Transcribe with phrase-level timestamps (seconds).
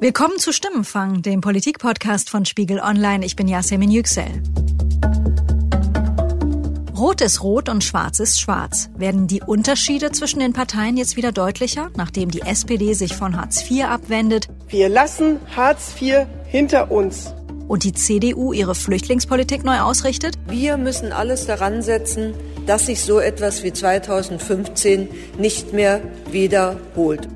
[0.00, 3.26] Willkommen zu Stimmenfang, dem Politikpodcast von Spiegel Online.
[3.26, 4.26] Ich bin Yasemin Yüksel.
[6.96, 8.90] Rot ist rot und schwarz ist schwarz.
[8.96, 13.68] Werden die Unterschiede zwischen den Parteien jetzt wieder deutlicher, nachdem die SPD sich von Hartz
[13.68, 14.46] IV abwendet?
[14.68, 17.34] Wir lassen Hartz IV hinter uns.
[17.66, 20.36] Und die CDU ihre Flüchtlingspolitik neu ausrichtet?
[20.46, 22.34] Wir müssen alles daran setzen,
[22.66, 25.08] dass sich so etwas wie 2015
[25.38, 27.28] nicht mehr wiederholt.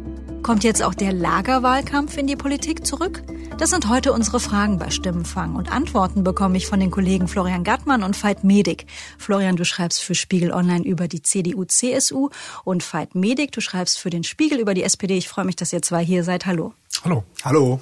[0.43, 3.23] Kommt jetzt auch der Lagerwahlkampf in die Politik zurück?
[3.59, 5.55] Das sind heute unsere Fragen bei Stimmenfang.
[5.55, 8.87] Und Antworten bekomme ich von den Kollegen Florian Gattmann und Veit Medik.
[9.19, 12.31] Florian, du schreibst für Spiegel Online über die CDU-CSU
[12.65, 15.17] und Veit Medik, du schreibst für den Spiegel über die SPD.
[15.17, 16.45] Ich freue mich, dass ihr zwei hier seid.
[16.45, 16.75] Hallo.
[17.05, 17.25] Hallo.
[17.43, 17.81] Hallo.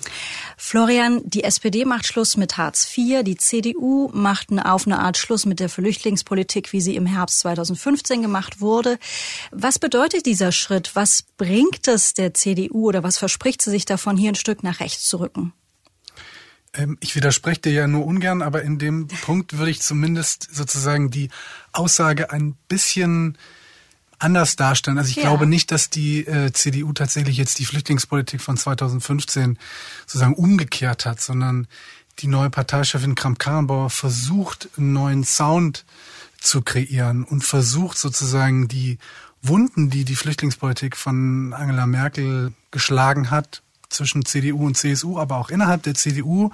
[0.57, 5.45] Florian, die SPD macht Schluss mit Hartz IV, die CDU macht auf eine Art Schluss
[5.45, 8.99] mit der Flüchtlingspolitik, wie sie im Herbst 2015 gemacht wurde.
[9.51, 10.93] Was bedeutet dieser Schritt?
[10.95, 14.81] Was bringt es der CDU oder was verspricht sie sich davon, hier ein Stück nach
[14.81, 15.53] rechts zu rücken?
[16.73, 21.11] Ähm, ich widerspreche dir ja nur ungern, aber in dem Punkt würde ich zumindest sozusagen
[21.11, 21.29] die
[21.73, 23.37] Aussage ein bisschen
[24.21, 24.99] anders darstellen.
[24.99, 25.23] Also ich ja.
[25.23, 29.59] glaube nicht, dass die äh, CDU tatsächlich jetzt die Flüchtlingspolitik von 2015
[30.07, 31.67] sozusagen umgekehrt hat, sondern
[32.21, 35.85] die neue Parteichefin Kramp-Karrenbauer versucht, einen neuen Sound
[36.39, 38.99] zu kreieren und versucht sozusagen die
[39.43, 45.51] Wunden, die die Flüchtlingspolitik von Angela Merkel geschlagen hat, zwischen CDU und CSU, aber auch
[45.51, 46.51] innerhalb der CDU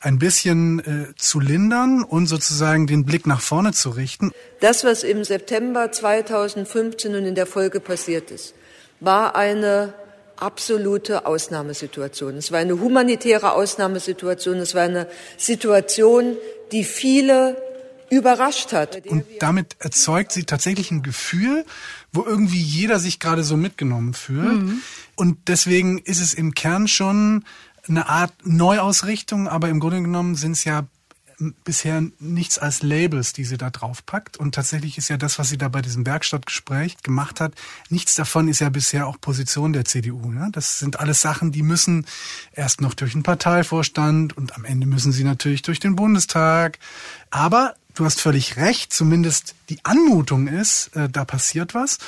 [0.00, 4.32] ein bisschen äh, zu lindern und sozusagen den Blick nach vorne zu richten.
[4.60, 8.54] Das, was im September 2015 und in der Folge passiert ist,
[9.00, 9.94] war eine
[10.36, 12.36] absolute Ausnahmesituation.
[12.36, 14.56] Es war eine humanitäre Ausnahmesituation.
[14.56, 15.06] Es war eine
[15.38, 16.36] Situation,
[16.72, 17.56] die viele
[18.10, 19.06] überrascht hat.
[19.06, 21.64] Und damit erzeugt sie tatsächlich ein Gefühl,
[22.12, 24.62] wo irgendwie jeder sich gerade so mitgenommen fühlt.
[24.62, 24.82] Mhm.
[25.14, 27.44] Und deswegen ist es im Kern schon
[27.88, 30.86] eine Art Neuausrichtung, aber im Grunde genommen sind es ja
[31.64, 34.38] bisher nichts als Labels, die sie da drauf packt.
[34.38, 37.54] Und tatsächlich ist ja das, was sie da bei diesem Werkstattgespräch gemacht hat,
[37.90, 40.30] nichts davon ist ja bisher auch Position der CDU.
[40.30, 40.48] Ne?
[40.52, 42.06] Das sind alles Sachen, die müssen
[42.52, 46.78] erst noch durch den Parteivorstand und am Ende müssen sie natürlich durch den Bundestag.
[47.30, 51.98] Aber du hast völlig recht, zumindest die Anmutung ist, äh, da passiert was.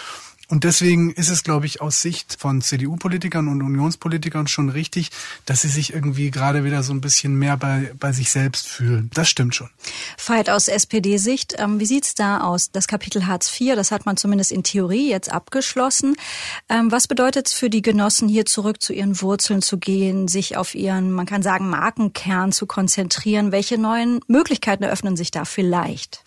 [0.51, 5.11] Und deswegen ist es, glaube ich, aus Sicht von CDU-Politikern und Unionspolitikern schon richtig,
[5.45, 9.11] dass sie sich irgendwie gerade wieder so ein bisschen mehr bei, bei sich selbst fühlen.
[9.13, 9.69] Das stimmt schon.
[10.17, 12.71] Veit, aus SPD-Sicht, ähm, wie sieht's da aus?
[12.73, 16.17] Das Kapitel Hartz IV, das hat man zumindest in Theorie jetzt abgeschlossen.
[16.71, 20.57] Ähm, was bedeutet es für die Genossen, hier zurück zu ihren Wurzeln zu gehen, sich
[20.57, 23.53] auf ihren, man kann sagen, Markenkern zu konzentrieren?
[23.53, 26.23] Welche neuen Möglichkeiten eröffnen sich da vielleicht?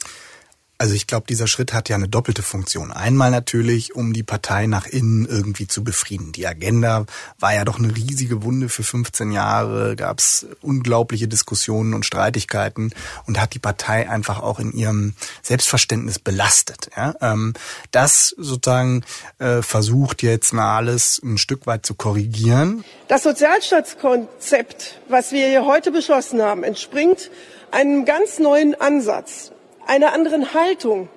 [0.81, 2.92] Also ich glaube, dieser Schritt hat ja eine doppelte Funktion.
[2.92, 6.31] Einmal natürlich, um die Partei nach innen irgendwie zu befrieden.
[6.31, 7.06] Die Agenda
[7.38, 12.96] war ja doch eine riesige Wunde für 15 Jahre, gab es unglaubliche Diskussionen und Streitigkeiten
[13.28, 16.90] und hat die Partei einfach auch in ihrem Selbstverständnis belastet.
[16.98, 17.13] Ja?
[17.22, 17.53] Ähm,
[17.92, 19.03] das sozusagen
[19.38, 22.84] äh, versucht jetzt mal alles ein Stück weit zu korrigieren.
[23.08, 27.30] Das Sozialstaatskonzept, was wir hier heute beschlossen haben, entspringt
[27.69, 29.52] einem ganz neuen Ansatz
[29.88, 31.09] einer anderen Haltung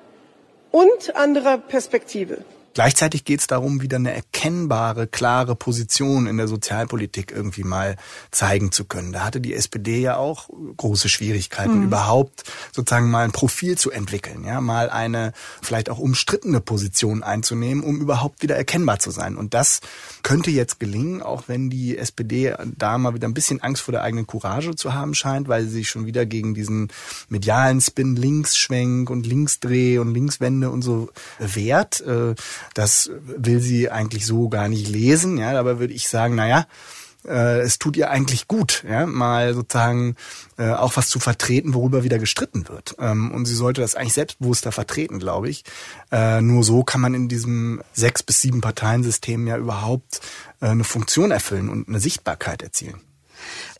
[0.70, 2.44] und anderer Perspektive.
[2.74, 7.96] Gleichzeitig geht es darum, wieder eine erkennbare, klare Position in der Sozialpolitik irgendwie mal
[8.32, 9.12] zeigen zu können.
[9.12, 11.84] Da hatte die SPD ja auch große Schwierigkeiten, mhm.
[11.84, 12.42] überhaupt
[12.72, 15.32] sozusagen mal ein Profil zu entwickeln, ja, mal eine
[15.62, 19.36] vielleicht auch umstrittene Position einzunehmen, um überhaupt wieder erkennbar zu sein.
[19.36, 19.80] Und das
[20.24, 24.02] könnte jetzt gelingen, auch wenn die SPD da mal wieder ein bisschen Angst vor der
[24.02, 26.88] eigenen Courage zu haben scheint, weil sie sich schon wieder gegen diesen
[27.28, 32.02] medialen Spin Linksschwenk und Linksdreh und Linkswende und so wehrt.
[32.72, 35.38] Das will sie eigentlich so gar nicht lesen.
[35.38, 36.66] Ja, dabei würde ich sagen, naja,
[37.26, 40.16] äh, es tut ihr eigentlich gut, ja, mal sozusagen
[40.58, 42.96] äh, auch was zu vertreten, worüber wieder gestritten wird.
[42.98, 45.64] Ähm, und sie sollte das eigentlich selbstbewusster vertreten, glaube ich.
[46.12, 50.20] Äh, nur so kann man in diesem sechs bis sieben Parteiensystem ja überhaupt
[50.60, 53.00] äh, eine Funktion erfüllen und eine Sichtbarkeit erzielen.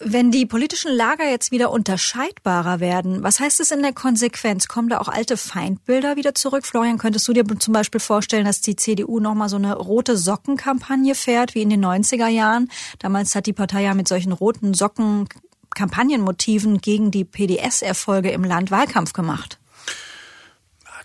[0.01, 4.69] Wenn die politischen Lager jetzt wieder unterscheidbarer werden, was heißt es in der Konsequenz?
[4.69, 6.67] Kommen da auch alte Feindbilder wieder zurück?
[6.67, 11.15] Florian, könntest du dir zum Beispiel vorstellen, dass die CDU nochmal so eine rote Sockenkampagne
[11.15, 12.71] fährt, wie in den 90er Jahren?
[12.99, 15.29] Damals hat die Partei ja mit solchen roten Socken
[15.75, 19.59] Kampagnenmotiven gegen die PDS-Erfolge im Land Wahlkampf gemacht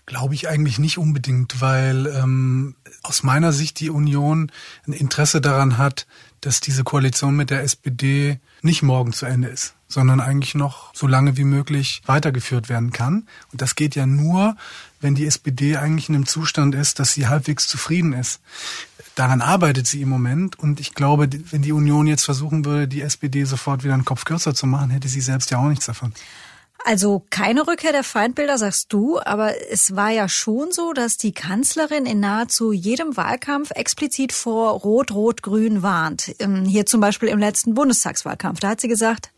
[0.06, 2.74] Glaube ich eigentlich nicht unbedingt, weil ähm,
[3.04, 4.50] aus meiner Sicht die Union
[4.84, 6.08] ein Interesse daran hat,
[6.40, 11.06] dass diese Koalition mit der SPD nicht morgen zu Ende ist, sondern eigentlich noch so
[11.06, 13.26] lange wie möglich weitergeführt werden kann.
[13.52, 14.56] Und das geht ja nur,
[15.00, 18.40] wenn die SPD eigentlich in einem Zustand ist, dass sie halbwegs zufrieden ist.
[19.14, 23.02] Daran arbeitet sie im Moment und ich glaube, wenn die Union jetzt versuchen würde, die
[23.02, 26.12] SPD sofort wieder einen Kopf kürzer zu machen, hätte sie selbst ja auch nichts davon.
[26.84, 31.32] Also keine Rückkehr der Feindbilder, sagst du, aber es war ja schon so, dass die
[31.32, 36.34] Kanzlerin in nahezu jedem Wahlkampf explizit vor Rot-Rot-Grün warnt.
[36.38, 38.60] Ähm, hier zum Beispiel im letzten Bundestagswahlkampf.
[38.60, 39.30] Da hat sie gesagt,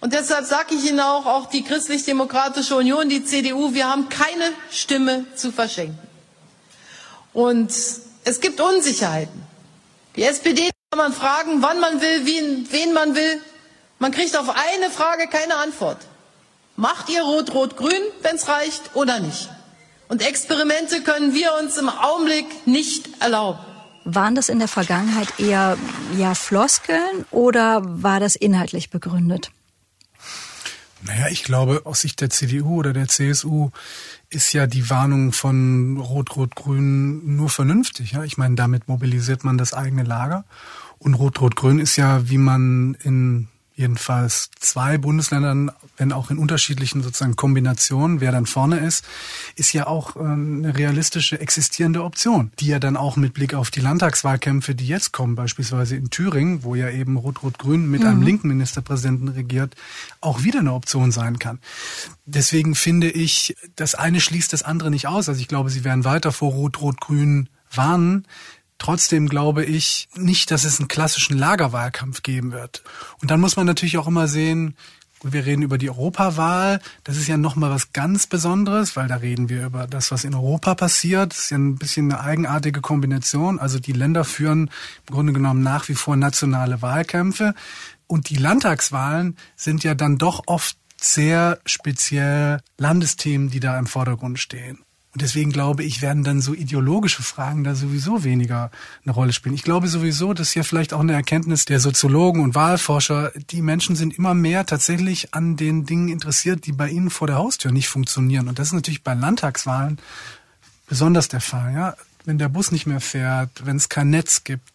[0.00, 4.52] und deshalb sage ich Ihnen auch, auch die Christlich-Demokratische Union, die CDU, wir haben keine
[4.70, 5.98] Stimme zu verschenken.
[7.32, 7.70] Und
[8.24, 9.42] es gibt Unsicherheiten.
[10.14, 13.40] Die SPD kann man fragen, wann man will, wen, wen man will.
[13.98, 15.98] Man kriegt auf eine Frage keine Antwort.
[16.76, 19.48] Macht ihr Rot-Rot-Grün, wenn es reicht, oder nicht?
[20.08, 23.58] Und Experimente können wir uns im Augenblick nicht erlauben.
[24.04, 25.78] Waren das in der Vergangenheit eher
[26.16, 29.50] ja, Floskeln oder war das inhaltlich begründet?
[31.02, 33.70] Naja, ich glaube, aus Sicht der CDU oder der CSU
[34.28, 38.12] ist ja die Warnung von Rot-Rot-Grün nur vernünftig.
[38.12, 38.22] Ja?
[38.22, 40.44] Ich meine, damit mobilisiert man das eigene Lager.
[40.98, 47.36] Und Rot-Rot-Grün ist ja, wie man in jedenfalls zwei Bundesländern, wenn auch in unterschiedlichen sozusagen
[47.36, 49.04] Kombinationen, wer dann vorne ist,
[49.54, 53.70] ist ja auch äh, eine realistische existierende Option, die ja dann auch mit Blick auf
[53.70, 58.08] die Landtagswahlkämpfe, die jetzt kommen, beispielsweise in Thüringen, wo ja eben Rot-Rot-Grün mit mhm.
[58.08, 59.76] einem linken Ministerpräsidenten regiert,
[60.22, 61.58] auch wieder eine Option sein kann.
[62.24, 65.28] Deswegen finde ich, das eine schließt das andere nicht aus.
[65.28, 68.26] Also ich glaube, sie werden weiter vor Rot-Rot-Grün warnen.
[68.78, 72.82] Trotzdem glaube ich nicht, dass es einen klassischen Lagerwahlkampf geben wird.
[73.20, 74.76] Und dann muss man natürlich auch immer sehen,
[75.22, 76.80] wir reden über die Europawahl.
[77.04, 80.34] Das ist ja nochmal was ganz Besonderes, weil da reden wir über das, was in
[80.34, 81.32] Europa passiert.
[81.32, 83.58] Das ist ja ein bisschen eine eigenartige Kombination.
[83.58, 84.70] Also die Länder führen
[85.08, 87.54] im Grunde genommen nach wie vor nationale Wahlkämpfe.
[88.06, 94.38] Und die Landtagswahlen sind ja dann doch oft sehr speziell Landesthemen, die da im Vordergrund
[94.38, 94.85] stehen.
[95.16, 98.70] Und deswegen glaube ich, werden dann so ideologische Fragen da sowieso weniger
[99.02, 99.54] eine Rolle spielen.
[99.54, 103.32] Ich glaube sowieso, das ist ja vielleicht auch eine Erkenntnis der Soziologen und Wahlforscher.
[103.48, 107.36] Die Menschen sind immer mehr tatsächlich an den Dingen interessiert, die bei ihnen vor der
[107.36, 108.46] Haustür nicht funktionieren.
[108.46, 110.00] Und das ist natürlich bei Landtagswahlen
[110.86, 111.72] besonders der Fall.
[111.72, 111.96] Ja?
[112.26, 114.68] Wenn der Bus nicht mehr fährt, wenn es kein Netz gibt,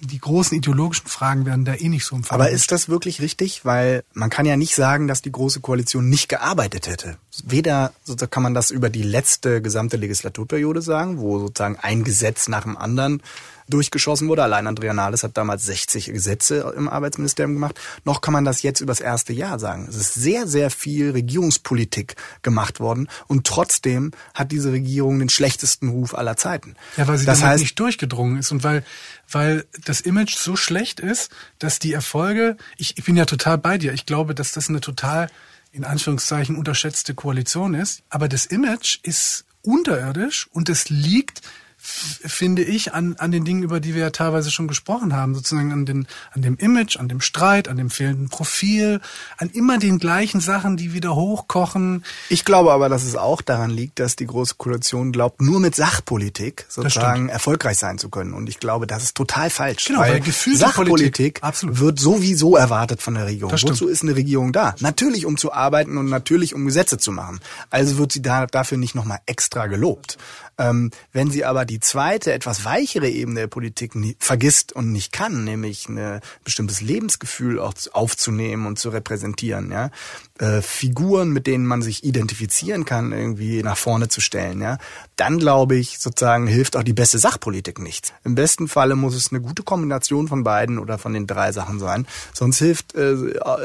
[0.00, 2.34] die großen ideologischen Fragen werden da eh nicht so umfassen.
[2.34, 3.64] Aber ist das wirklich richtig?
[3.64, 7.18] Weil man kann ja nicht sagen, dass die Große Koalition nicht gearbeitet hätte.
[7.44, 12.48] Weder sozusagen kann man das über die letzte gesamte Legislaturperiode sagen, wo sozusagen ein Gesetz
[12.48, 13.22] nach dem anderen
[13.68, 14.42] durchgeschossen wurde.
[14.42, 17.80] Allein Andrea Nahles hat damals 60 Gesetze im Arbeitsministerium gemacht.
[18.04, 19.86] Noch kann man das jetzt übers erste Jahr sagen.
[19.88, 25.88] Es ist sehr, sehr viel Regierungspolitik gemacht worden und trotzdem hat diese Regierung den schlechtesten
[25.88, 26.76] Ruf aller Zeiten.
[26.96, 28.84] Ja, weil sie das heißt, nicht durchgedrungen ist und weil,
[29.30, 33.78] weil das Image so schlecht ist, dass die Erfolge, ich, ich bin ja total bei
[33.78, 35.28] dir, ich glaube, dass das eine total
[35.74, 41.42] in Anführungszeichen unterschätzte Koalition ist, aber das Image ist unterirdisch und es liegt
[41.84, 45.72] finde ich, an, an den Dingen, über die wir ja teilweise schon gesprochen haben, sozusagen
[45.72, 49.00] an, den, an dem Image, an dem Streit, an dem fehlenden Profil,
[49.36, 52.04] an immer den gleichen Sachen, die wieder hochkochen.
[52.28, 55.74] Ich glaube aber, dass es auch daran liegt, dass die Große Koalition glaubt, nur mit
[55.74, 58.32] Sachpolitik sozusagen erfolgreich sein zu können.
[58.32, 59.84] Und ich glaube, das ist total falsch.
[59.84, 61.40] Genau, weil, weil Sachpolitik Politik,
[61.80, 63.52] wird sowieso erwartet von der Regierung.
[63.52, 64.74] Wozu ist eine Regierung da?
[64.80, 67.40] Natürlich, um zu arbeiten und natürlich, um Gesetze zu machen.
[67.70, 70.18] Also wird sie da, dafür nicht nochmal extra gelobt.
[70.58, 75.44] Ähm, wenn sie aber die zweite, etwas weichere Ebene der Politik vergisst und nicht kann,
[75.44, 79.90] nämlich ein bestimmtes Lebensgefühl auch aufzunehmen und zu repräsentieren, ja,
[80.38, 84.78] äh, Figuren, mit denen man sich identifizieren kann, irgendwie nach vorne zu stellen, ja,
[85.16, 88.12] dann glaube ich, sozusagen hilft auch die beste Sachpolitik nichts.
[88.24, 91.78] Im besten Falle muss es eine gute Kombination von beiden oder von den drei Sachen
[91.78, 92.06] sein.
[92.32, 93.12] Sonst hilft äh,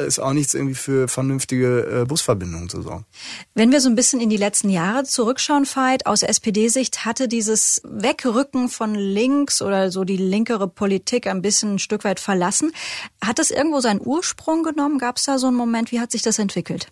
[0.06, 3.06] es auch nichts irgendwie für vernünftige äh, Busverbindungen zu sorgen.
[3.56, 7.82] Wenn wir so ein bisschen in die letzten Jahre zurückschauen, Veit, aus SPD-Sicht hatte dieses
[7.84, 12.72] Wegrücken von links oder so die linkere Politik ein bisschen ein Stück weit verlassen.
[13.24, 14.98] Hat das irgendwo seinen Ursprung genommen?
[14.98, 15.92] Gab es da so einen Moment?
[15.92, 16.92] Wie hat sich das entwickelt?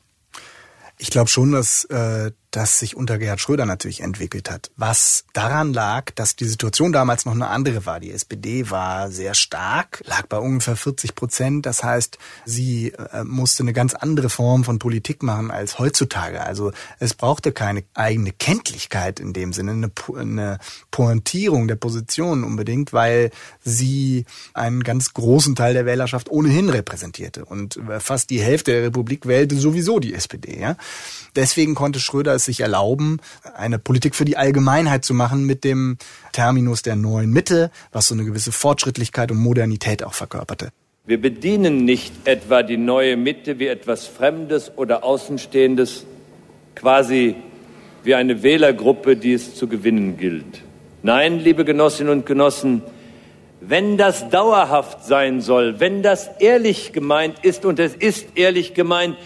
[0.97, 4.71] Ich glaube schon, dass äh, das sich unter Gerhard Schröder natürlich entwickelt hat.
[4.77, 7.99] Was daran lag, dass die Situation damals noch eine andere war.
[7.99, 11.67] Die SPD war sehr stark, lag bei ungefähr 40 Prozent.
[11.67, 16.41] Das heißt, sie äh, musste eine ganz andere Form von Politik machen als heutzutage.
[16.41, 20.57] Also es brauchte keine eigene Kenntlichkeit in dem Sinne, eine, eine
[20.89, 23.29] Pointierung der Position unbedingt, weil
[23.63, 27.45] sie einen ganz großen Teil der Wählerschaft ohnehin repräsentierte.
[27.45, 30.59] Und fast die Hälfte der Republik wählte sowieso die SPD.
[30.59, 30.75] Ja?
[31.35, 33.19] Deswegen konnte Schröder es sich erlauben,
[33.55, 35.97] eine Politik für die Allgemeinheit zu machen mit dem
[36.31, 40.71] Terminus der neuen Mitte, was so eine gewisse Fortschrittlichkeit und Modernität auch verkörperte.
[41.05, 46.05] Wir bedienen nicht etwa die neue Mitte wie etwas Fremdes oder Außenstehendes,
[46.75, 47.35] quasi
[48.03, 50.63] wie eine Wählergruppe, die es zu gewinnen gilt.
[51.03, 52.81] Nein, liebe Genossinnen und Genossen,
[53.61, 59.17] wenn das dauerhaft sein soll, wenn das ehrlich gemeint ist, und es ist ehrlich gemeint,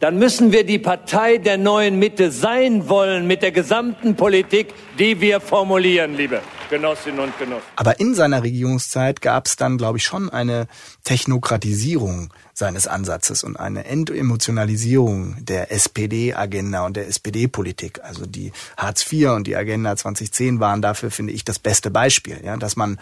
[0.00, 5.20] dann müssen wir die Partei der neuen Mitte sein wollen mit der gesamten Politik, die
[5.20, 6.40] wir formulieren, liebe
[6.70, 7.64] Genossinnen und Genossen.
[7.76, 10.66] Aber in seiner Regierungszeit gab es dann, glaube ich, schon eine
[11.04, 18.00] Technokratisierung seines Ansatzes und eine Entemotionalisierung der SPD-Agenda und der SPD-Politik.
[18.02, 22.40] Also die Hartz IV und die Agenda 2010 waren dafür, finde ich, das beste Beispiel,
[22.44, 22.98] ja, dass man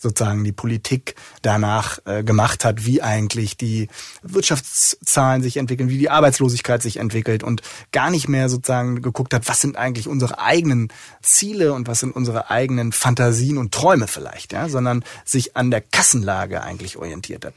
[0.00, 3.88] sozusagen die Politik danach äh, gemacht hat, wie eigentlich die
[4.22, 7.62] Wirtschaftszahlen sich entwickeln, wie die Arbeitslosigkeit sich entwickelt und
[7.92, 10.88] gar nicht mehr sozusagen geguckt hat, was sind eigentlich unsere eigenen
[11.20, 15.80] Ziele und was sind unsere eigenen Fantasien und Träume vielleicht, ja, sondern sich an der
[15.80, 17.54] Kassenlage eigentlich orientiert hat.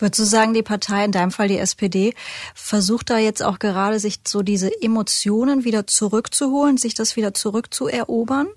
[0.00, 2.14] Würdest du sagen, die Partei, in deinem Fall die SPD,
[2.54, 8.48] versucht da jetzt auch gerade, sich so diese Emotionen wieder zurückzuholen, sich das wieder zurückzuerobern?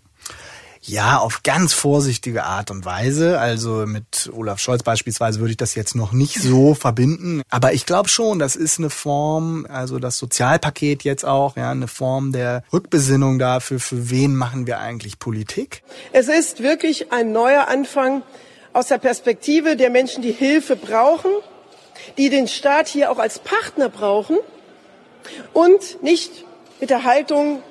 [0.85, 3.39] Ja, auf ganz vorsichtige Art und Weise.
[3.39, 7.41] Also mit Olaf Scholz beispielsweise würde ich das jetzt noch nicht so verbinden.
[7.49, 11.87] Aber ich glaube schon, das ist eine Form, also das Sozialpaket jetzt auch, ja, eine
[11.87, 15.83] Form der Rückbesinnung dafür, für wen machen wir eigentlich Politik.
[16.11, 18.21] Es ist wirklich ein neuer Anfang
[18.73, 21.31] aus der Perspektive der Menschen, die Hilfe brauchen,
[22.17, 24.37] die den Staat hier auch als Partner brauchen
[25.53, 26.45] und nicht
[26.79, 27.61] mit der Haltung,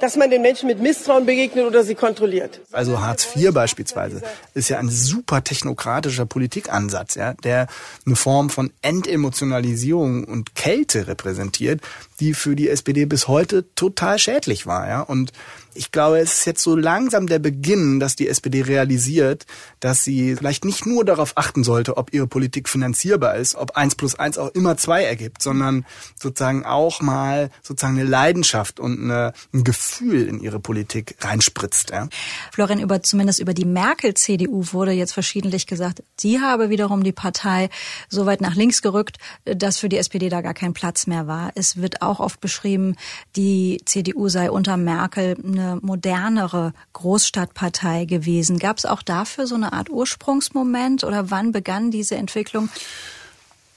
[0.00, 2.60] dass man den Menschen mit Misstrauen begegnet oder sie kontrolliert.
[2.72, 4.20] Also Hartz IV beispielsweise
[4.52, 7.68] ist ja ein super technokratischer Politikansatz, ja, der
[8.04, 11.82] eine Form von Entemotionalisierung und Kälte repräsentiert,
[12.22, 15.00] die für die SPD bis heute total schädlich war, ja.
[15.00, 15.32] Und
[15.74, 19.46] ich glaube, es ist jetzt so langsam der Beginn, dass die SPD realisiert,
[19.80, 23.94] dass sie vielleicht nicht nur darauf achten sollte, ob ihre Politik finanzierbar ist, ob eins
[23.94, 25.84] plus eins auch immer zwei ergibt, sondern
[26.20, 31.90] sozusagen auch mal sozusagen eine Leidenschaft und eine, ein Gefühl in ihre Politik reinspritzt.
[31.90, 32.08] Ja.
[32.52, 37.70] Florian, über, zumindest über die Merkel-CDU wurde jetzt verschiedentlich gesagt, sie habe wiederum die Partei
[38.08, 41.52] so weit nach links gerückt, dass für die SPD da gar kein Platz mehr war.
[41.54, 42.96] Es wird auch oft beschrieben,
[43.36, 48.58] die CDU sei unter Merkel eine eine modernere Großstadtpartei gewesen.
[48.58, 52.68] Gab es auch dafür so eine Art Ursprungsmoment oder wann begann diese Entwicklung?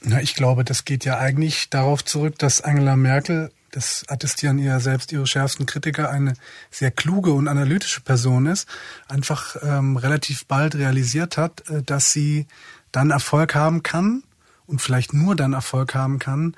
[0.02, 4.78] Na, ich glaube, das geht ja eigentlich darauf zurück, dass Angela Merkel, das attestieren ihr
[4.80, 6.34] selbst ihre schärfsten Kritiker, eine
[6.70, 8.68] sehr kluge und analytische Person ist,
[9.08, 12.46] einfach ähm, relativ bald realisiert hat, äh, dass sie
[12.92, 14.22] dann Erfolg haben kann
[14.66, 16.54] und vielleicht nur dann Erfolg haben kann,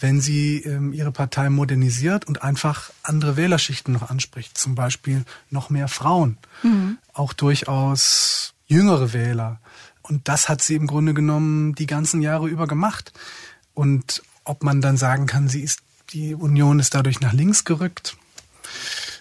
[0.00, 5.70] wenn sie ähm, ihre Partei modernisiert und einfach andere Wählerschichten noch anspricht, zum Beispiel noch
[5.70, 6.98] mehr Frauen, mhm.
[7.12, 9.60] auch durchaus jüngere Wähler.
[10.02, 13.12] Und das hat sie im Grunde genommen die ganzen Jahre über gemacht.
[13.74, 18.16] Und ob man dann sagen kann, sie ist, die Union ist dadurch nach links gerückt,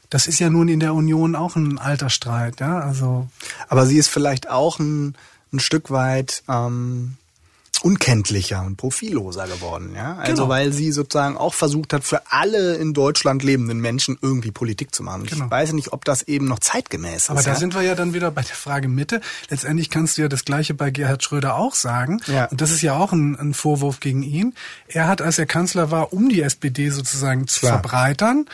[0.10, 2.80] das ist ja nun in der Union auch ein alter Streit, ja.
[2.80, 3.28] Also.
[3.68, 5.16] Aber sie ist vielleicht auch ein,
[5.52, 7.18] ein Stück weit ähm,
[7.84, 10.16] unkenntlicher und profilloser geworden, ja.
[10.16, 10.50] Also genau.
[10.50, 15.04] weil sie sozusagen auch versucht hat, für alle in Deutschland lebenden Menschen irgendwie Politik zu
[15.04, 15.26] machen.
[15.26, 15.46] Genau.
[15.46, 17.30] Ich weiß nicht, ob das eben noch zeitgemäß ist.
[17.30, 17.56] Aber da ja?
[17.56, 19.22] sind wir ja dann wieder bei der Frage Mitte.
[19.50, 22.22] Letztendlich kannst du ja das Gleiche bei Gerhard Schröder auch sagen.
[22.28, 22.46] Ja.
[22.46, 24.54] Und das ist ja auch ein, ein Vorwurf gegen ihn.
[24.88, 27.74] Er hat, als er Kanzler war, um die SPD sozusagen zu Klar.
[27.74, 28.46] verbreitern,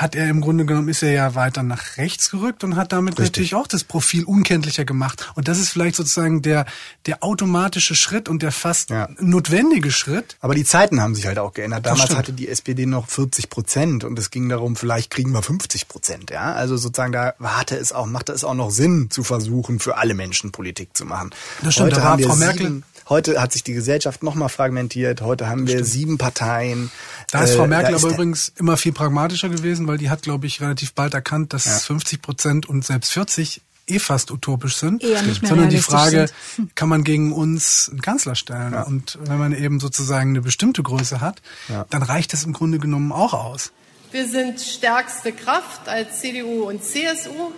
[0.00, 3.18] hat er im Grunde genommen, ist er ja weiter nach rechts gerückt und hat damit
[3.18, 3.26] Richtig.
[3.26, 5.32] natürlich auch das Profil unkenntlicher gemacht.
[5.34, 6.66] Und das ist vielleicht sozusagen der,
[7.06, 9.08] der automatische Schritt und der fast ja.
[9.18, 10.36] notwendige Schritt.
[10.40, 11.86] Aber die Zeiten haben sich halt auch geändert.
[11.86, 15.88] Damals hatte die SPD noch 40 Prozent und es ging darum, vielleicht kriegen wir 50
[15.88, 16.30] Prozent.
[16.30, 16.52] Ja?
[16.52, 20.14] Also sozusagen da hatte es auch, machte es auch noch Sinn zu versuchen, für alle
[20.14, 21.30] Menschen Politik zu machen.
[21.62, 25.22] Das stimmt, Heute da war Frau Merkel Heute hat sich die Gesellschaft nochmal fragmentiert.
[25.22, 26.90] Heute haben wir sieben Parteien.
[27.30, 30.46] Da ist Frau äh, Merkel aber übrigens immer viel pragmatischer gewesen, weil die hat, glaube
[30.46, 31.72] ich, relativ bald erkannt, dass ja.
[31.72, 36.28] 50 Prozent und selbst 40 eh fast utopisch sind, Eher nicht mehr sondern die Frage,
[36.56, 36.74] sind.
[36.76, 38.72] kann man gegen uns einen Kanzler stellen?
[38.72, 38.82] Ja.
[38.82, 41.86] Und wenn man eben sozusagen eine bestimmte Größe hat, ja.
[41.90, 43.72] dann reicht das im Grunde genommen auch aus.
[44.10, 47.52] Wir sind stärkste Kraft als CDU und CSU.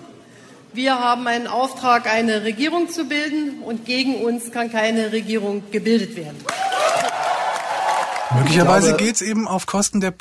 [0.72, 6.16] Wir haben einen Auftrag, eine Regierung zu bilden und gegen uns kann keine Regierung gebildet
[6.16, 6.38] werden.
[8.36, 10.12] Möglicherweise geht es eben auf Kosten der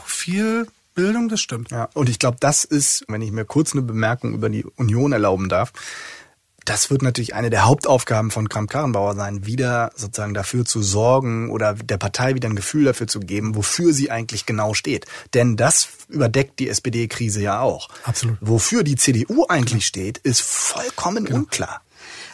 [0.93, 1.71] Profilbildung, das stimmt.
[1.71, 5.11] Ja, und ich glaube, das ist, wenn ich mir kurz eine Bemerkung über die Union
[5.11, 5.71] erlauben darf,
[6.65, 11.73] das wird natürlich eine der Hauptaufgaben von Kramp-Karrenbauer sein, wieder sozusagen dafür zu sorgen oder
[11.73, 15.05] der Partei wieder ein Gefühl dafür zu geben, wofür sie eigentlich genau steht.
[15.33, 17.89] Denn das überdeckt die SPD-Krise ja auch.
[18.03, 18.37] Absolut.
[18.41, 21.39] Wofür die CDU eigentlich steht, ist vollkommen genau.
[21.39, 21.81] unklar.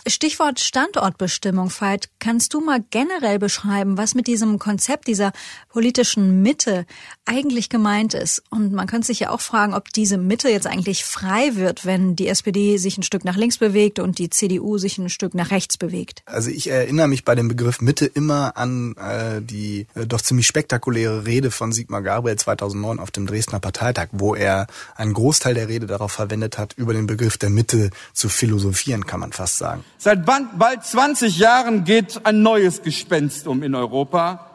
[0.07, 2.09] Stichwort Standortbestimmung, Veit.
[2.19, 5.31] Kannst du mal generell beschreiben, was mit diesem Konzept dieser
[5.69, 6.85] politischen Mitte
[7.25, 8.43] eigentlich gemeint ist?
[8.51, 12.15] Und man könnte sich ja auch fragen, ob diese Mitte jetzt eigentlich frei wird, wenn
[12.15, 15.49] die SPD sich ein Stück nach links bewegt und die CDU sich ein Stück nach
[15.49, 16.21] rechts bewegt.
[16.25, 20.45] Also ich erinnere mich bei dem Begriff Mitte immer an äh, die äh, doch ziemlich
[20.45, 25.67] spektakuläre Rede von Sigmar Gabriel 2009 auf dem Dresdner Parteitag, wo er einen Großteil der
[25.67, 29.83] Rede darauf verwendet hat, über den Begriff der Mitte zu philosophieren, kann man fast sagen.
[29.97, 34.51] Seit bald 20 Jahren geht ein neues Gespenst um in Europa.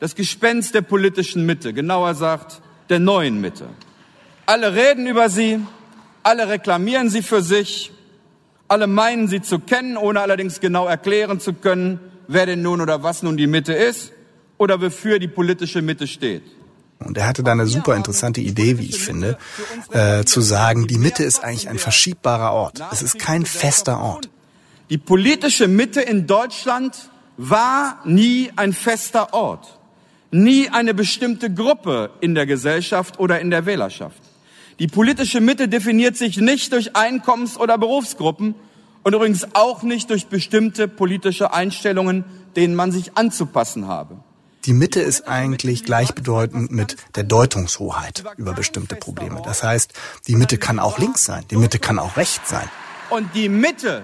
[0.00, 3.68] Das Gespenst der politischen Mitte, genauer gesagt der neuen Mitte.
[4.46, 5.60] Alle reden über sie,
[6.22, 7.92] alle reklamieren sie für sich,
[8.66, 13.02] alle meinen sie zu kennen, ohne allerdings genau erklären zu können, wer denn nun oder
[13.02, 14.12] was nun die Mitte ist
[14.56, 16.42] oder wofür die politische Mitte steht.
[16.98, 19.38] Und er hatte da eine super interessante Idee, wie ich finde,
[19.92, 22.82] äh, zu sagen, die Mitte ist eigentlich ein verschiebbarer Ort.
[22.90, 24.28] Es ist kein fester Ort.
[24.90, 29.78] Die politische Mitte in Deutschland war nie ein fester Ort,
[30.30, 34.22] nie eine bestimmte Gruppe in der Gesellschaft oder in der Wählerschaft.
[34.78, 38.54] Die politische Mitte definiert sich nicht durch Einkommens- oder Berufsgruppen
[39.02, 42.24] und übrigens auch nicht durch bestimmte politische Einstellungen,
[42.56, 44.16] denen man sich anzupassen habe.
[44.64, 49.42] Die Mitte ist eigentlich gleichbedeutend mit der Deutungshoheit über bestimmte Probleme.
[49.44, 49.92] Das heißt,
[50.26, 52.68] die Mitte kann auch links sein, die Mitte kann auch rechts sein.
[53.10, 54.02] Und die Mitte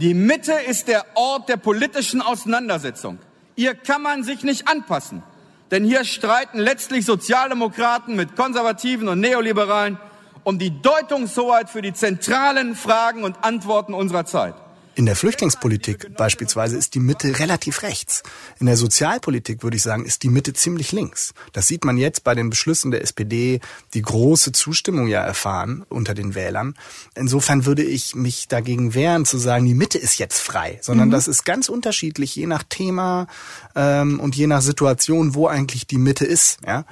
[0.00, 3.18] die Mitte ist der Ort der politischen Auseinandersetzung.
[3.56, 5.22] Hier kann man sich nicht anpassen.
[5.70, 9.98] Denn hier streiten letztlich Sozialdemokraten mit Konservativen und Neoliberalen
[10.44, 14.54] um die Deutungshoheit für die zentralen Fragen und Antworten unserer Zeit.
[14.98, 18.24] In der Flüchtlingspolitik beispielsweise ist die Mitte relativ rechts.
[18.58, 21.34] In der Sozialpolitik würde ich sagen, ist die Mitte ziemlich links.
[21.52, 23.60] Das sieht man jetzt bei den Beschlüssen der SPD,
[23.94, 26.74] die große Zustimmung ja erfahren unter den Wählern.
[27.14, 31.12] Insofern würde ich mich dagegen wehren zu sagen, die Mitte ist jetzt frei, sondern mhm.
[31.12, 33.28] das ist ganz unterschiedlich je nach Thema
[33.76, 36.58] ähm, und je nach Situation, wo eigentlich die Mitte ist.
[36.66, 36.86] Ja?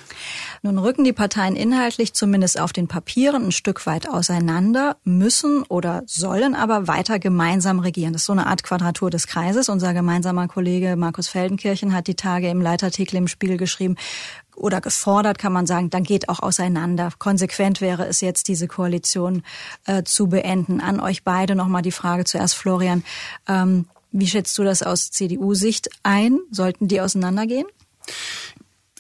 [0.62, 6.04] Nun rücken die Parteien inhaltlich zumindest auf den Papieren ein Stück weit auseinander, müssen oder
[6.06, 8.12] sollen aber weiter gemeinsam regieren reagieren.
[8.12, 9.68] Das ist so eine Art Quadratur des Kreises.
[9.68, 13.96] Unser gemeinsamer Kollege Markus Feldenkirchen hat die Tage im Leitartikel im Spiegel geschrieben,
[14.54, 17.12] oder gefordert, kann man sagen, dann geht auch auseinander.
[17.18, 19.42] Konsequent wäre es jetzt, diese Koalition
[19.84, 20.80] äh, zu beenden.
[20.80, 23.04] An euch beide nochmal die Frage zuerst, Florian.
[23.46, 26.38] Ähm, wie schätzt du das aus CDU-Sicht ein?
[26.50, 27.66] Sollten die auseinandergehen?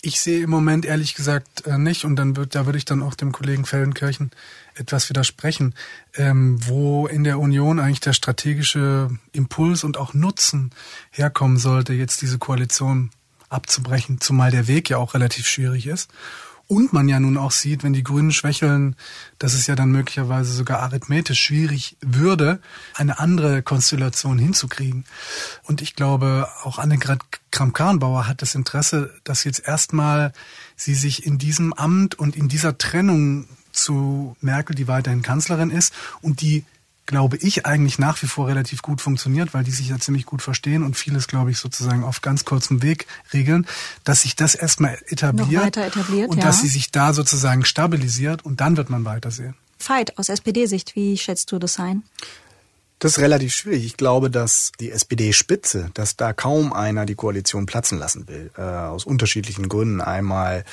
[0.02, 3.02] Ich sehe im Moment ehrlich gesagt äh, nicht und dann wird, da würde ich dann
[3.02, 4.32] auch dem Kollegen Feldenkirchen
[4.76, 5.74] etwas widersprechen,
[6.14, 10.70] ähm, wo in der Union eigentlich der strategische Impuls und auch Nutzen
[11.10, 13.10] herkommen sollte, jetzt diese Koalition
[13.48, 16.10] abzubrechen, zumal der Weg ja auch relativ schwierig ist.
[16.68, 18.96] Und man ja nun auch sieht, wenn die Grünen schwächeln,
[19.38, 22.60] dass es ja dann möglicherweise sogar arithmetisch schwierig würde,
[22.94, 25.04] eine andere Konstellation hinzukriegen.
[25.62, 27.20] Und ich glaube, auch Annegret
[27.52, 30.32] Kramp-Karrenbauer hat das Interesse, dass jetzt erstmal
[30.74, 35.92] sie sich in diesem Amt und in dieser Trennung zu Merkel, die weiterhin Kanzlerin ist
[36.22, 36.64] und die
[37.06, 40.42] glaube ich, eigentlich nach wie vor relativ gut funktioniert, weil die sich ja ziemlich gut
[40.42, 43.66] verstehen und vieles, glaube ich, sozusagen auf ganz kurzem Weg regeln,
[44.04, 46.44] dass sich das erstmal etabliert, etabliert und ja.
[46.44, 49.54] dass sie sich da sozusagen stabilisiert und dann wird man weitersehen.
[49.78, 52.02] Veit, aus SPD-Sicht, wie schätzt du das ein?
[52.98, 53.84] Das ist relativ schwierig.
[53.84, 58.50] Ich glaube, dass die SPD-Spitze, dass da kaum einer die Koalition platzen lassen will.
[58.56, 60.00] Äh, aus unterschiedlichen Gründen.
[60.00, 60.64] Einmal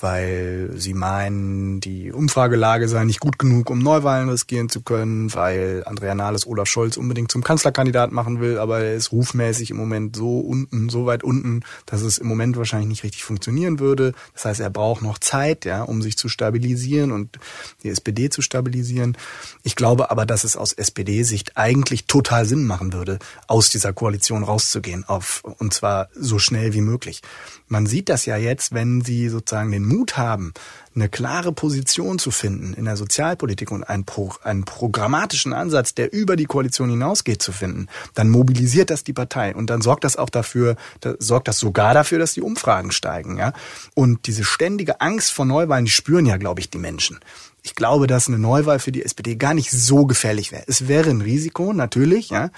[0.00, 5.84] weil sie meinen, die Umfragelage sei nicht gut genug, um Neuwahlen riskieren zu können, weil
[5.86, 10.14] Andrea Nahles Olaf Scholz unbedingt zum Kanzlerkandidat machen will, aber er ist rufmäßig im Moment
[10.14, 14.12] so unten, so weit unten, dass es im Moment wahrscheinlich nicht richtig funktionieren würde.
[14.34, 17.38] Das heißt, er braucht noch Zeit, ja, um sich zu stabilisieren und
[17.82, 19.16] die SPD zu stabilisieren.
[19.62, 24.44] Ich glaube aber, dass es aus SPD-Sicht eigentlich total Sinn machen würde, aus dieser Koalition
[24.44, 27.22] rauszugehen, auf, und zwar so schnell wie möglich.
[27.68, 30.52] Man sieht das ja jetzt, wenn sie sozusagen den Mut haben,
[30.94, 36.12] eine klare Position zu finden in der Sozialpolitik und einen, Pro, einen programmatischen Ansatz, der
[36.12, 40.16] über die Koalition hinausgeht, zu finden, dann mobilisiert das die Partei und dann sorgt das
[40.16, 43.52] auch dafür, da, sorgt das sogar dafür, dass die Umfragen steigen, ja.
[43.94, 47.20] Und diese ständige Angst vor Neuwahlen, die spüren ja, glaube ich, die Menschen.
[47.62, 50.62] Ich glaube, dass eine Neuwahl für die SPD gar nicht so gefährlich wäre.
[50.68, 52.50] Es wäre ein Risiko, natürlich, ja,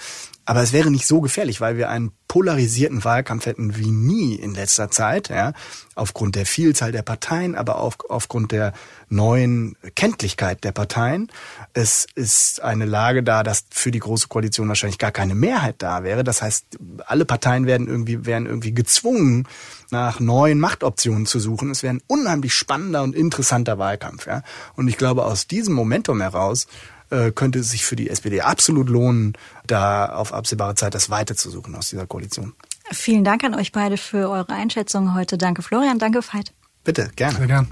[0.49, 4.55] aber es wäre nicht so gefährlich, weil wir einen polarisierten Wahlkampf hätten wie nie in
[4.55, 5.53] letzter Zeit, ja,
[5.93, 8.73] aufgrund der Vielzahl der Parteien, aber auch aufgrund der
[9.09, 11.31] neuen Kenntlichkeit der Parteien.
[11.73, 16.01] Es ist eine Lage da, dass für die Große Koalition wahrscheinlich gar keine Mehrheit da
[16.01, 16.23] wäre.
[16.23, 19.47] Das heißt, alle Parteien werden irgendwie, werden irgendwie gezwungen,
[19.91, 21.69] nach neuen Machtoptionen zu suchen.
[21.69, 24.25] Es wäre ein unheimlich spannender und interessanter Wahlkampf.
[24.25, 24.41] Ja.
[24.75, 26.65] Und ich glaube, aus diesem Momentum heraus
[27.09, 29.33] äh, könnte es sich für die SPD absolut lohnen,
[29.65, 32.53] da auf absehbare Zeit das Weite zu suchen aus dieser Koalition.
[32.91, 35.37] Vielen Dank an euch beide für eure Einschätzung heute.
[35.37, 36.53] Danke Florian, danke Veit.
[36.83, 37.37] Bitte, gerne.
[37.37, 37.67] Sehr gern.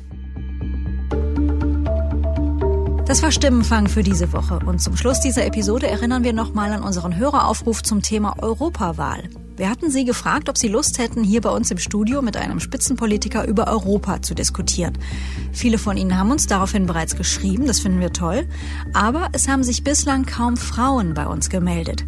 [3.07, 4.59] Das war Stimmenfang für diese Woche.
[4.65, 9.23] Und zum Schluss dieser Episode erinnern wir nochmal an unseren Höreraufruf zum Thema Europawahl.
[9.57, 12.59] Wir hatten Sie gefragt, ob Sie Lust hätten, hier bei uns im Studio mit einem
[12.59, 14.95] Spitzenpolitiker über Europa zu diskutieren.
[15.51, 18.47] Viele von Ihnen haben uns daraufhin bereits geschrieben, das finden wir toll.
[18.93, 22.05] Aber es haben sich bislang kaum Frauen bei uns gemeldet.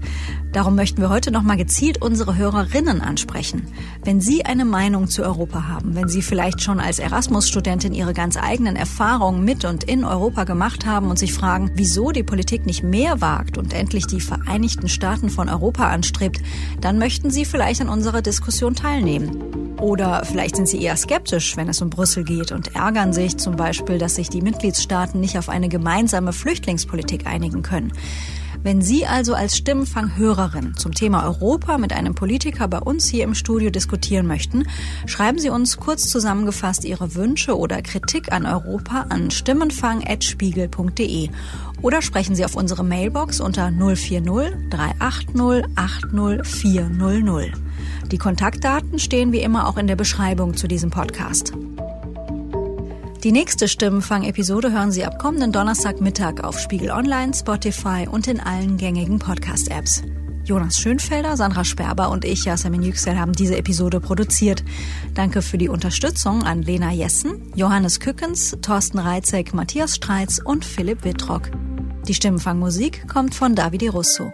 [0.52, 3.68] Darum möchten wir heute nochmal gezielt unsere Hörerinnen ansprechen.
[4.04, 8.36] Wenn Sie eine Meinung zu Europa haben, wenn Sie vielleicht schon als Erasmus-Studentin Ihre ganz
[8.36, 12.82] eigenen Erfahrungen mit und in Europa gemacht haben und sich fragen, wieso die Politik nicht
[12.82, 16.42] mehr wagt und endlich die Vereinigten Staaten von Europa anstrebt,
[16.82, 19.78] dann möchten Sie Sie vielleicht an unserer Diskussion teilnehmen.
[19.80, 23.56] Oder vielleicht sind Sie eher skeptisch, wenn es um Brüssel geht und ärgern sich zum
[23.56, 27.94] Beispiel, dass sich die Mitgliedstaaten nicht auf eine gemeinsame Flüchtlingspolitik einigen können.
[28.62, 33.34] Wenn Sie also als Stimmenfanghörerin zum Thema Europa mit einem Politiker bei uns hier im
[33.34, 34.68] Studio diskutieren möchten,
[35.06, 41.30] schreiben Sie uns kurz zusammengefasst Ihre Wünsche oder Kritik an Europa an stimmenfang.spiegel.de
[41.82, 47.52] oder sprechen Sie auf unsere Mailbox unter 040 380 80 400.
[48.12, 51.54] Die Kontaktdaten stehen wie immer auch in der Beschreibung zu diesem Podcast.
[53.24, 58.78] Die nächste Stimmenfang-Episode hören Sie ab kommenden Donnerstagmittag auf Spiegel Online, Spotify und in allen
[58.78, 60.04] gängigen Podcast-Apps.
[60.46, 64.64] Jonas Schönfelder, Sandra Sperber und ich, Yasemin Yüksel, haben diese Episode produziert.
[65.16, 71.04] Danke für die Unterstützung an Lena Jessen, Johannes Kückens, Thorsten Reitzek, Matthias Streitz und Philipp
[71.04, 71.52] Wittrock.
[72.08, 74.32] Die Stimmenfangmusik kommt von Davide Russo.